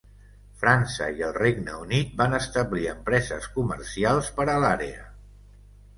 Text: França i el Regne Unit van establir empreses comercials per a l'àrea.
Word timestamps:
França 0.61 1.09
i 1.19 1.25
el 1.27 1.35
Regne 1.35 1.75
Unit 1.83 2.17
van 2.23 2.35
establir 2.39 2.87
empreses 2.95 3.47
comercials 3.59 4.33
per 4.41 4.49
a 4.55 4.57
l'àrea. 4.65 5.09